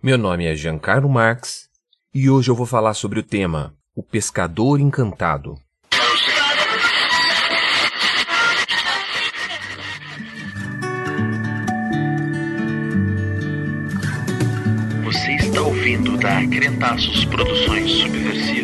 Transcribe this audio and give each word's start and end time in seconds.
Meu 0.00 0.16
nome 0.16 0.46
é 0.46 0.54
Giancarlo 0.54 1.08
Marx 1.08 1.68
e 2.14 2.30
hoje 2.30 2.48
eu 2.48 2.54
vou 2.54 2.64
falar 2.64 2.94
sobre 2.94 3.18
o 3.18 3.22
tema 3.22 3.74
O 3.96 4.00
Pescador 4.00 4.78
Encantado. 4.78 5.56
Você 15.02 15.32
está 15.32 15.62
ouvindo 15.62 16.16
da 16.16 16.46
Crentaços 16.46 17.24
Produções 17.24 17.90
Subversivas. 17.90 18.57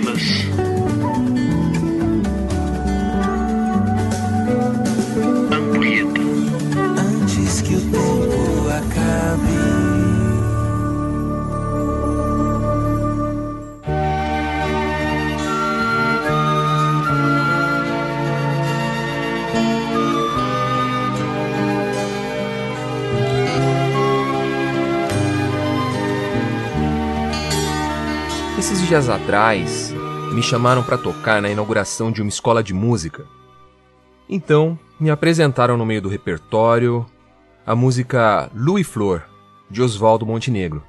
Esses 28.58 28.86
dias 28.86 29.08
atrás, 29.08 29.92
me 30.32 30.42
chamaram 30.42 30.82
para 30.82 30.96
tocar 30.96 31.42
na 31.42 31.50
inauguração 31.50 32.10
de 32.10 32.22
uma 32.22 32.28
escola 32.28 32.62
de 32.62 32.72
música. 32.72 33.26
Então, 34.28 34.78
me 34.98 35.10
apresentaram 35.10 35.76
no 35.76 35.84
meio 35.84 36.00
do 36.00 36.08
repertório 36.08 37.04
a 37.66 37.74
música 37.76 38.50
Louis 38.54 38.86
Flor, 38.86 39.22
de 39.70 39.82
Oswaldo 39.82 40.24
Montenegro. 40.24 40.82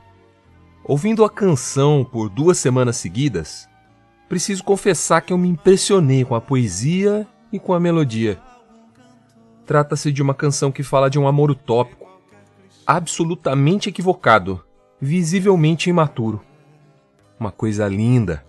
Ouvindo 0.84 1.24
a 1.26 1.30
canção 1.30 2.08
por 2.10 2.30
duas 2.30 2.58
semanas 2.58 2.98
seguidas, 2.98 3.68
preciso 4.30 4.64
confessar 4.64 5.22
que 5.22 5.34
eu 5.34 5.38
me 5.38 5.50
impressionei 5.50 6.24
com 6.24 6.36
a 6.36 6.42
poesia 6.42 7.28
e 7.52 7.60
com 7.60 7.74
a 7.74 7.80
melodia. 7.80 8.40
Trata-se 9.66 10.12
de 10.12 10.22
uma 10.22 10.34
canção 10.34 10.72
que 10.72 10.84
fala 10.84 11.10
de 11.10 11.18
um 11.18 11.28
amor 11.28 11.50
utópico, 11.50 12.08
absolutamente 12.86 13.90
equivocado, 13.90 14.64
visivelmente 15.02 15.90
imaturo. 15.90 16.42
Uma 17.40 17.52
coisa 17.52 17.88
linda. 17.88 18.46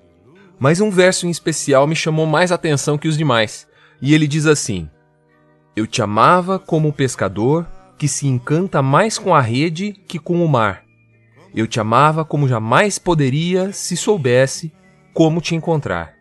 Mas 0.59 0.81
um 0.81 0.91
verso 0.91 1.27
em 1.27 1.31
especial 1.31 1.87
me 1.87 1.97
chamou 1.97 2.27
mais 2.27 2.53
atenção 2.53 2.99
que 2.99 3.09
os 3.09 3.17
demais, 3.17 3.67
e 4.01 4.15
ele 4.15 4.27
diz 4.27 4.47
assim: 4.47 4.89
Eu 5.75 5.87
te 5.87 6.03
amava 6.03 6.59
como 6.59 6.89
o 6.89 6.93
pescador 6.93 7.67
que 7.99 8.09
se 8.09 8.27
encanta 8.27 8.83
mais 8.83 9.19
com 9.19 9.35
a 9.35 9.41
rede 9.41 9.93
que 10.07 10.19
com 10.19 10.45
o 10.45 10.49
mar. 10.49 10.85
Eu 11.55 11.67
te 11.67 11.81
amava 11.81 12.25
como 12.25 12.47
jamais 12.47 12.99
poderia 12.99 13.73
se 13.73 13.97
soubesse 13.97 14.73
como 15.15 15.41
te 15.41 15.55
encontrar. 15.55 16.15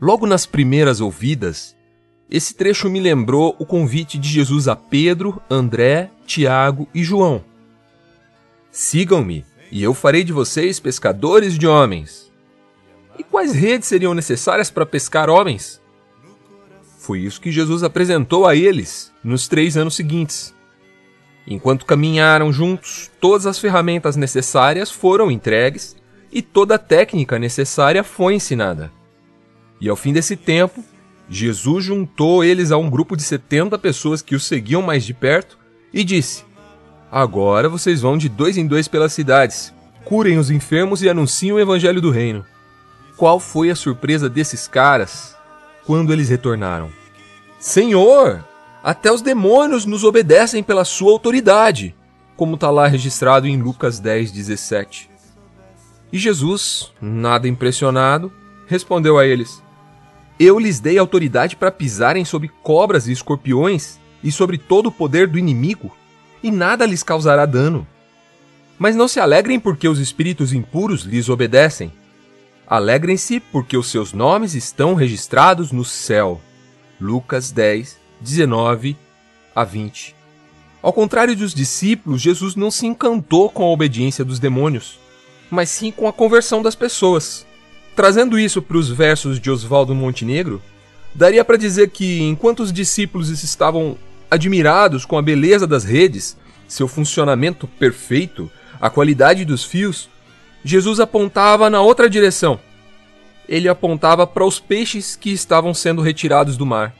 Logo 0.00 0.26
nas 0.26 0.46
primeiras 0.46 1.00
ouvidas, 1.00 1.76
esse 2.30 2.54
trecho 2.54 2.88
me 2.88 3.00
lembrou 3.00 3.56
o 3.58 3.66
convite 3.66 4.16
de 4.16 4.28
Jesus 4.28 4.68
a 4.68 4.76
Pedro, 4.76 5.42
André, 5.50 6.10
Tiago 6.24 6.86
e 6.94 7.02
João. 7.02 7.44
Sigam-me, 8.70 9.44
e 9.72 9.82
eu 9.82 9.92
farei 9.92 10.22
de 10.22 10.32
vocês 10.32 10.78
pescadores 10.78 11.58
de 11.58 11.66
homens. 11.66 12.30
E 13.18 13.24
quais 13.24 13.52
redes 13.52 13.88
seriam 13.88 14.14
necessárias 14.14 14.70
para 14.70 14.86
pescar 14.86 15.28
homens? 15.28 15.80
Foi 16.98 17.18
isso 17.18 17.40
que 17.40 17.50
Jesus 17.50 17.82
apresentou 17.82 18.46
a 18.46 18.54
eles 18.54 19.12
nos 19.24 19.48
três 19.48 19.76
anos 19.76 19.96
seguintes. 19.96 20.54
Enquanto 21.46 21.84
caminharam 21.84 22.52
juntos, 22.52 23.10
todas 23.20 23.44
as 23.44 23.58
ferramentas 23.58 24.14
necessárias 24.14 24.88
foram 24.88 25.32
entregues 25.32 25.96
e 26.30 26.40
toda 26.40 26.76
a 26.76 26.78
técnica 26.78 27.40
necessária 27.40 28.04
foi 28.04 28.34
ensinada. 28.34 28.92
E 29.80 29.88
ao 29.88 29.96
fim 29.96 30.12
desse 30.12 30.36
tempo, 30.36 30.84
Jesus 31.32 31.84
juntou 31.84 32.42
eles 32.42 32.72
a 32.72 32.76
um 32.76 32.90
grupo 32.90 33.16
de 33.16 33.22
70 33.22 33.78
pessoas 33.78 34.20
que 34.20 34.34
o 34.34 34.40
seguiam 34.40 34.82
mais 34.82 35.04
de 35.04 35.14
perto 35.14 35.56
e 35.94 36.02
disse: 36.02 36.44
Agora 37.10 37.68
vocês 37.68 38.00
vão 38.00 38.18
de 38.18 38.28
dois 38.28 38.58
em 38.58 38.66
dois 38.66 38.88
pelas 38.88 39.12
cidades, 39.12 39.72
curem 40.04 40.38
os 40.38 40.50
enfermos 40.50 41.02
e 41.02 41.08
anunciem 41.08 41.52
o 41.52 41.60
evangelho 41.60 42.00
do 42.00 42.10
reino. 42.10 42.44
Qual 43.16 43.38
foi 43.38 43.70
a 43.70 43.76
surpresa 43.76 44.28
desses 44.28 44.66
caras 44.66 45.36
quando 45.86 46.12
eles 46.12 46.28
retornaram? 46.28 46.90
Senhor, 47.60 48.44
até 48.82 49.12
os 49.12 49.22
demônios 49.22 49.84
nos 49.84 50.02
obedecem 50.02 50.64
pela 50.64 50.84
sua 50.84 51.12
autoridade, 51.12 51.94
como 52.36 52.56
está 52.56 52.70
lá 52.70 52.88
registrado 52.88 53.46
em 53.46 53.60
Lucas 53.60 54.00
10, 54.00 54.32
17. 54.32 55.08
E 56.12 56.18
Jesus, 56.18 56.90
nada 57.00 57.46
impressionado, 57.46 58.32
respondeu 58.66 59.16
a 59.16 59.24
eles: 59.24 59.62
Eu 60.42 60.58
lhes 60.58 60.80
dei 60.80 60.96
autoridade 60.96 61.54
para 61.54 61.70
pisarem 61.70 62.24
sobre 62.24 62.50
cobras 62.62 63.06
e 63.06 63.12
escorpiões 63.12 64.00
e 64.24 64.32
sobre 64.32 64.56
todo 64.56 64.86
o 64.86 64.92
poder 64.92 65.26
do 65.26 65.38
inimigo, 65.38 65.94
e 66.42 66.50
nada 66.50 66.86
lhes 66.86 67.02
causará 67.02 67.44
dano. 67.44 67.86
Mas 68.78 68.96
não 68.96 69.06
se 69.06 69.20
alegrem 69.20 69.60
porque 69.60 69.86
os 69.86 69.98
espíritos 69.98 70.54
impuros 70.54 71.02
lhes 71.02 71.28
obedecem. 71.28 71.92
Alegrem-se 72.66 73.38
porque 73.38 73.76
os 73.76 73.90
seus 73.90 74.14
nomes 74.14 74.54
estão 74.54 74.94
registrados 74.94 75.72
no 75.72 75.84
céu. 75.84 76.40
Lucas 76.98 77.50
10, 77.50 77.98
19 78.22 78.96
a 79.54 79.62
20. 79.62 80.16
Ao 80.80 80.90
contrário 80.94 81.36
dos 81.36 81.52
discípulos, 81.52 82.22
Jesus 82.22 82.56
não 82.56 82.70
se 82.70 82.86
encantou 82.86 83.50
com 83.50 83.64
a 83.64 83.68
obediência 83.68 84.24
dos 84.24 84.38
demônios, 84.38 84.98
mas 85.50 85.68
sim 85.68 85.92
com 85.92 86.08
a 86.08 86.12
conversão 86.14 86.62
das 86.62 86.74
pessoas. 86.74 87.46
Trazendo 88.00 88.38
isso 88.38 88.62
para 88.62 88.78
os 88.78 88.88
versos 88.88 89.38
de 89.38 89.50
Oswaldo 89.50 89.94
Montenegro, 89.94 90.62
daria 91.14 91.44
para 91.44 91.58
dizer 91.58 91.90
que 91.90 92.22
enquanto 92.22 92.60
os 92.60 92.72
discípulos 92.72 93.28
estavam 93.28 93.94
admirados 94.30 95.04
com 95.04 95.18
a 95.18 95.22
beleza 95.22 95.66
das 95.66 95.84
redes, 95.84 96.34
seu 96.66 96.88
funcionamento 96.88 97.66
perfeito, 97.66 98.50
a 98.80 98.88
qualidade 98.88 99.44
dos 99.44 99.64
fios, 99.64 100.08
Jesus 100.64 100.98
apontava 100.98 101.68
na 101.68 101.82
outra 101.82 102.08
direção. 102.08 102.58
Ele 103.46 103.68
apontava 103.68 104.26
para 104.26 104.46
os 104.46 104.58
peixes 104.58 105.14
que 105.14 105.30
estavam 105.30 105.74
sendo 105.74 106.00
retirados 106.00 106.56
do 106.56 106.64
mar. 106.64 106.94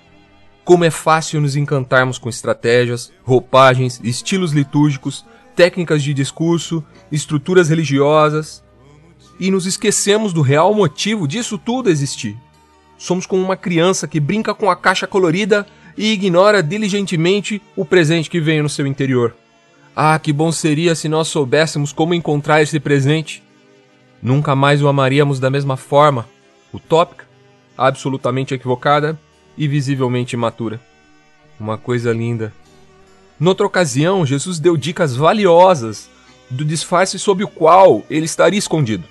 Como 0.67 0.85
é 0.85 0.91
fácil 0.91 1.41
nos 1.41 1.57
encantarmos 1.57 2.19
com 2.19 2.29
estratégias, 2.29 3.11
roupagens, 3.25 3.99
estilos 4.05 4.53
litúrgicos, 4.53 5.25
técnicas 5.57 6.03
de 6.03 6.13
discurso, 6.13 6.85
estruturas 7.11 7.71
religiosas, 7.71 8.63
e 9.41 9.51
nos 9.51 9.65
esquecemos 9.65 10.35
do 10.35 10.43
real 10.43 10.75
motivo 10.75 11.27
disso 11.27 11.57
tudo 11.57 11.89
existir. 11.89 12.37
Somos 12.99 13.25
como 13.25 13.43
uma 13.43 13.57
criança 13.57 14.07
que 14.07 14.21
brinca 14.21 14.55
com 14.55 14.71
a 14.71 14.77
caixa 14.77 15.07
colorida 15.07 15.67
e 15.97 16.13
ignora 16.13 16.63
diligentemente 16.63 17.61
o 17.75 17.83
presente 17.83 18.29
que 18.29 18.39
veio 18.39 18.63
no 18.63 18.69
seu 18.69 18.87
interior. 18.87 19.35
Ah, 19.97 20.19
que 20.19 20.33
bom 20.33 20.53
seria 20.53 20.95
se 20.95 21.09
nós 21.09 21.29
soubéssemos 21.29 21.93
como 21.93 22.13
encontrar 22.13 22.61
esse 22.61 22.79
presente. 22.79 23.43
Nunca 24.23 24.55
mais 24.55 24.83
o 24.83 24.89
amaríamos 24.89 25.41
da 25.41 25.49
mesma 25.49 25.79
forma, 25.79 26.29
utópica, 26.73 27.27
absolutamente 27.77 28.53
equivocada 28.53 29.19
e 29.57 29.67
visivelmente 29.67 30.37
imatura. 30.37 30.79
Uma 31.59 31.79
coisa 31.79 32.13
linda. 32.13 32.53
Noutra 33.39 33.67
ocasião, 33.67 34.27
Jesus 34.27 34.59
deu 34.59 34.77
dicas 34.77 35.17
valiosas 35.17 36.11
do 36.51 36.65
disfarce 36.65 37.19
sob 37.19 37.43
o 37.43 37.49
qual 37.49 38.05
ele 38.11 38.27
estaria 38.27 38.59
escondido: 38.59 39.05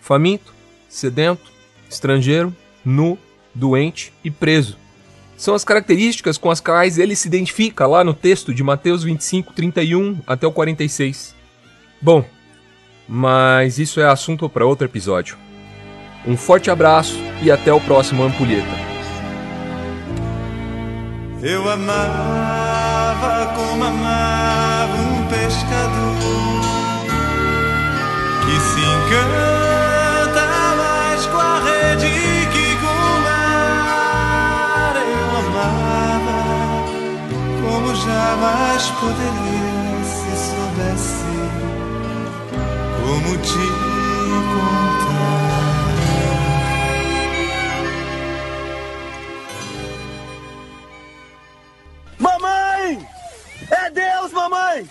faminto, 0.00 0.52
sedento, 0.88 1.50
estrangeiro, 1.88 2.54
nu, 2.84 3.18
doente 3.54 4.12
e 4.24 4.30
preso. 4.30 4.76
São 5.36 5.54
as 5.54 5.64
características 5.64 6.36
com 6.36 6.50
as 6.50 6.60
quais 6.60 6.98
ele 6.98 7.16
se 7.16 7.26
identifica 7.26 7.86
lá 7.86 8.04
no 8.04 8.12
texto 8.12 8.52
de 8.52 8.62
Mateus 8.62 9.02
25, 9.02 9.52
31 9.54 10.18
até 10.26 10.46
o 10.46 10.52
46. 10.52 11.34
Bom, 12.00 12.24
mas 13.08 13.78
isso 13.78 14.00
é 14.00 14.06
assunto 14.06 14.48
para 14.48 14.66
outro 14.66 14.86
episódio. 14.86 15.38
Um 16.26 16.36
forte 16.36 16.70
abraço 16.70 17.16
e 17.42 17.50
até 17.50 17.72
o 17.72 17.80
próximo 17.80 18.22
Ampulheta. 18.22 18.68
Eu 21.42 21.66
amava 21.70 23.54
como 23.56 23.82
amava 23.82 24.94
um 24.94 25.26
pescador 25.28 26.20
que 28.44 28.60
se 28.60 28.80
encanta 28.80 29.59
poderia 39.00 40.04
se 40.04 40.32
soubesse 40.50 41.24
como 43.00 43.32
te 43.38 43.64
encontrar. 44.38 45.40
Mamãe! 52.18 53.08
É 53.70 53.90
Deus, 53.90 54.32
mamãe! 54.32 54.86